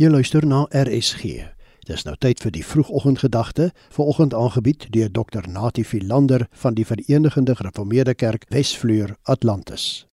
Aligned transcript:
Jy 0.00 0.08
luister 0.08 0.46
na 0.48 0.62
RSG. 0.72 1.42
Dis 1.84 2.06
nou 2.06 2.14
tyd 2.16 2.40
vir 2.40 2.54
die 2.54 2.62
vroegoggendgedagte, 2.64 3.66
vanoggend 3.92 4.32
aangebied 4.32 4.86
deur 4.94 5.10
Dr. 5.12 5.44
Natie 5.44 5.84
Philander 5.84 6.46
van 6.62 6.72
die 6.78 6.86
Verenigde 6.88 7.52
Gereformeerde 7.58 8.14
Kerk 8.16 8.46
Wesvleur 8.48 9.12
Atlantis. 9.28 10.06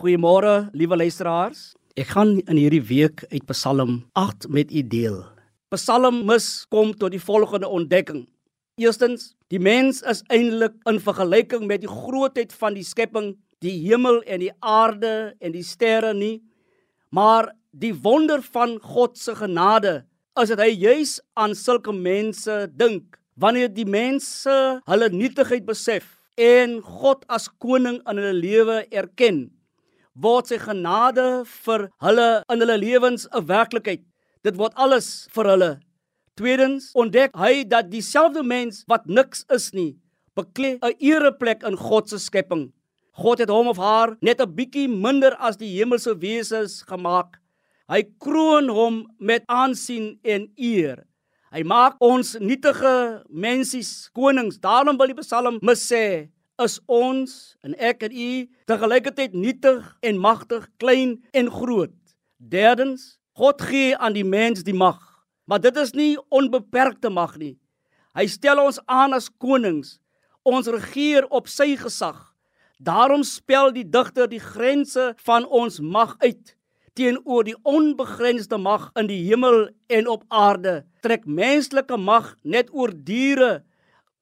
Goeiemôre, 0.00 0.70
liewe 0.72 0.96
luisteraars. 0.96 1.74
Ek 1.92 2.14
gaan 2.14 2.38
in 2.38 2.56
hierdie 2.56 2.80
week 2.88 3.26
uit 3.28 3.44
Psalm 3.52 3.98
8 4.16 4.48
met 4.48 4.72
u 4.72 4.80
deel. 4.80 5.20
Psalmis 5.76 6.64
kom 6.72 6.96
tot 6.96 7.12
die 7.12 7.20
volgende 7.20 7.68
ontdekking. 7.68 8.24
Eerstens, 8.80 9.34
die 9.52 9.60
mens 9.60 10.00
is 10.08 10.24
eintlik 10.32 10.80
in 10.88 11.02
vergelyking 11.04 11.68
met 11.68 11.84
die 11.84 11.92
grootheid 11.92 12.56
van 12.56 12.72
die 12.72 12.88
skepping, 12.94 13.34
die 13.60 13.76
hemel 13.90 14.22
en 14.24 14.40
die 14.40 14.54
aarde 14.64 15.34
en 15.36 15.52
die 15.52 15.66
sterre 15.68 16.16
nie, 16.16 16.40
maar 17.12 17.52
die 17.76 17.92
wonder 17.92 18.40
van 18.54 18.78
God 18.80 19.18
se 19.18 19.34
genade 19.36 20.06
is 20.40 20.52
dat 20.52 20.62
hy 20.64 20.72
juis 20.72 21.18
aan 21.36 21.54
sulke 21.56 21.92
mense 21.92 22.66
dink. 22.76 23.18
Wanneer 23.36 23.68
die 23.68 23.88
mense 23.88 24.80
hulle 24.88 25.08
nietigheid 25.12 25.66
besef 25.68 26.14
en 26.40 26.80
God 26.80 27.24
as 27.32 27.50
koning 27.60 28.00
in 28.08 28.16
hulle 28.16 28.32
lewe 28.36 28.78
erken 28.92 29.46
word 30.16 30.48
sy 30.48 30.56
genade 30.60 31.44
vir 31.64 31.90
hulle 32.00 32.28
in 32.52 32.62
hulle 32.64 32.78
lewens 32.80 33.28
'n 33.28 33.44
werklikheid. 33.48 34.02
Dit 34.42 34.56
word 34.56 34.72
alles 34.76 35.28
vir 35.34 35.44
hulle. 35.44 35.72
Tweedens 36.36 36.90
ontdek 36.94 37.36
hy 37.36 37.64
dat 37.64 37.90
dieselfde 37.90 38.42
mens 38.42 38.84
wat 38.88 39.06
niks 39.06 39.44
is 39.52 39.72
nie 39.72 39.96
beklee 40.36 40.78
'n 40.82 40.96
ereplek 41.00 41.62
in 41.64 41.76
God 41.76 42.08
se 42.08 42.18
skepping. 42.18 42.72
God 43.12 43.38
het 43.38 43.48
hom 43.48 43.68
of 43.68 43.76
haar 43.76 44.16
net 44.20 44.40
'n 44.40 44.54
bietjie 44.54 44.88
minder 44.88 45.36
as 45.38 45.56
die 45.56 45.76
hemelse 45.76 46.18
wesens 46.18 46.82
gemaak 46.82 47.40
Hy 47.86 48.02
kroon 48.18 48.66
hom 48.74 49.04
met 49.22 49.44
aansien 49.46 50.16
en 50.26 50.48
eer. 50.58 51.04
Hy 51.54 51.62
maak 51.62 52.00
ons 52.02 52.32
nietige 52.42 53.22
mensies 53.30 54.08
konings. 54.16 54.58
Daarom 54.58 54.98
wil 54.98 55.12
die 55.12 55.20
Psalm 55.22 55.60
mis 55.62 55.84
sê 55.86 56.26
is 56.58 56.80
ons 56.90 57.54
en 57.62 57.76
ek 57.78 58.02
en 58.08 58.16
u 58.16 58.30
te 58.66 58.78
gelykheid 58.80 59.36
nietig 59.36 59.84
en 60.02 60.18
magtig, 60.18 60.64
klein 60.82 61.20
en 61.36 61.50
groot. 61.52 61.94
Derdens, 62.42 63.20
God 63.38 63.62
gee 63.62 63.94
aan 63.94 64.16
die 64.16 64.26
mens 64.26 64.64
die 64.66 64.74
mag, 64.74 64.98
maar 65.46 65.60
dit 65.62 65.76
is 65.78 65.94
nie 65.94 66.16
onbeperkte 66.32 67.12
mag 67.12 67.36
nie. 67.38 67.54
Hy 68.16 68.26
stel 68.32 68.64
ons 68.64 68.80
aan 68.88 69.14
as 69.14 69.28
konings. 69.28 70.00
Ons 70.42 70.72
regeer 70.72 71.28
op 71.30 71.46
sy 71.52 71.76
gesag. 71.78 72.18
Daarom 72.82 73.22
spel 73.22 73.70
die 73.76 73.84
digter 73.86 74.26
die 74.26 74.42
grense 74.42 75.12
van 75.28 75.46
ons 75.46 75.78
mag 75.80 76.16
uit 76.24 76.55
teenoor 76.96 77.44
die 77.44 77.56
onbegrensde 77.62 78.58
mag 78.58 78.88
in 78.96 79.08
die 79.10 79.20
hemel 79.28 79.68
en 79.92 80.08
op 80.08 80.24
aarde. 80.28 80.80
Trek 81.04 81.26
menslike 81.28 81.98
mag 82.00 82.32
net 82.42 82.72
oor 82.72 82.92
diere, 82.94 83.62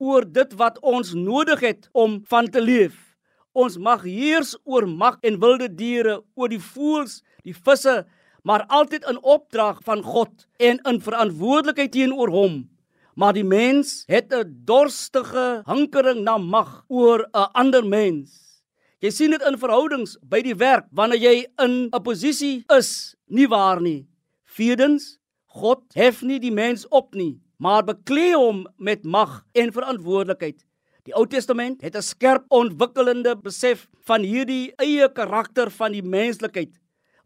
oor 0.02 0.26
dit 0.26 0.52
wat 0.58 0.80
ons 0.82 1.14
nodig 1.14 1.62
het 1.64 1.88
om 1.92 2.20
van 2.28 2.50
te 2.50 2.60
leef. 2.60 2.96
Ons 3.54 3.78
mag 3.78 4.02
heers 4.02 4.56
oor 4.66 4.88
mag 4.90 5.20
en 5.22 5.38
wilde 5.40 5.70
diere, 5.70 6.18
oor 6.34 6.50
die 6.50 6.60
voëls, 6.60 7.20
die 7.46 7.54
visse, 7.54 8.02
maar 8.42 8.66
altyd 8.68 9.06
in 9.08 9.22
opdrag 9.22 9.78
van 9.86 10.02
God 10.02 10.46
en 10.58 10.80
in 10.90 11.00
verantwoordelikheid 11.00 11.94
teenoor 11.94 12.32
hom. 12.34 12.64
Maar 13.14 13.36
die 13.38 13.46
mens 13.46 14.02
het 14.10 14.34
'n 14.34 14.66
dorstige 14.66 15.62
hankering 15.64 16.24
na 16.26 16.36
mag 16.38 16.84
oor 16.88 17.28
'n 17.32 17.48
ander 17.54 17.86
mens. 17.86 18.43
Jy 19.04 19.10
sien 19.12 19.34
dit 19.34 19.42
in 19.44 19.58
verhoudings 19.60 20.14
by 20.32 20.38
die 20.40 20.54
werk 20.56 20.86
wanneer 20.96 21.20
jy 21.20 21.32
in 21.60 21.72
'n 21.92 22.02
posisie 22.04 22.64
is, 22.72 23.14
nie 23.28 23.44
waar 23.44 23.76
nie. 23.76 24.06
Vierdens, 24.56 25.18
God 25.44 25.82
hef 25.92 26.22
nie 26.22 26.38
die 26.40 26.50
mens 26.50 26.86
op 26.88 27.14
nie, 27.14 27.36
maar 27.60 27.84
beklee 27.84 28.32
hom 28.32 28.64
met 28.78 29.04
mag 29.04 29.44
en 29.52 29.72
verantwoordelikheid. 29.76 30.64
Die 31.04 31.12
Ou 31.12 31.26
Testament 31.26 31.82
het 31.82 31.96
'n 31.96 32.02
skerp 32.02 32.46
ontwikkelende 32.48 33.36
besef 33.36 33.88
van 34.06 34.22
hierdie 34.22 34.72
eie 34.78 35.12
karakter 35.12 35.70
van 35.70 35.92
die 35.92 36.02
menslikheid. 36.02 36.72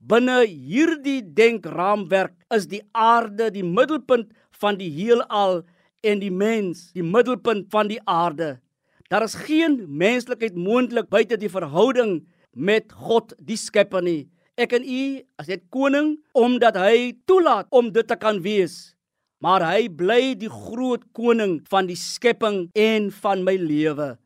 Binne 0.01 0.47
hierdie 0.47 1.23
denkraamwerk 1.23 2.35
is 2.51 2.67
die 2.67 2.83
aarde 2.93 3.53
die 3.53 3.63
middelpunt 3.63 4.33
van 4.51 4.79
die 4.79 4.91
heelal 4.91 5.63
en 6.03 6.19
die 6.19 6.33
mens 6.33 6.91
die 6.93 7.07
middelpunt 7.07 7.71
van 7.71 7.87
die 7.87 8.01
aarde. 8.05 8.59
Daar 9.09 9.25
is 9.25 9.35
geen 9.35 9.87
menslikheid 9.89 10.57
moontlik 10.57 11.09
buite 11.09 11.39
die 11.41 11.49
verhouding 11.49 12.27
met 12.53 12.93
God 12.93 13.33
die 13.41 13.57
Skepper 13.57 14.05
nie. 14.05 14.29
Ek 14.59 14.75
en 14.77 14.85
u 14.85 15.03
as 15.41 15.49
net 15.49 15.65
koning 15.73 16.17
omdat 16.37 16.77
hy 16.77 17.15
toelaat 17.25 17.71
om 17.71 17.93
dit 17.95 18.07
te 18.09 18.19
kan 18.21 18.43
wees. 18.45 18.99
Maar 19.41 19.63
hy 19.65 19.89
bly 19.89 20.35
die 20.37 20.51
groot 20.51 21.05
koning 21.15 21.61
van 21.71 21.87
die 21.87 21.97
skepping 21.97 22.67
en 22.75 23.09
van 23.23 23.45
my 23.47 23.55
lewe. 23.55 24.17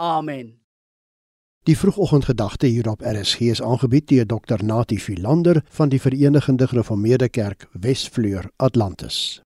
Amen. 0.00 0.54
Die 1.68 1.76
vroegoggendgedagte 1.76 2.66
hier 2.66 2.88
op 2.90 3.04
RSG 3.04 3.54
is 3.54 3.62
aangebied 3.62 4.08
deur 4.08 4.26
Dr. 4.28 4.64
Natie 4.64 5.00
Philander 5.00 5.62
van 5.68 5.88
die 5.88 6.00
Verenigde 6.00 6.68
Gereformeerde 6.68 7.28
Kerk 7.28 7.68
Wesvleur 7.72 8.50
Atlantis. 8.56 9.40